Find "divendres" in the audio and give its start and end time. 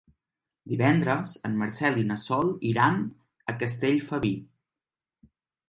0.71-1.33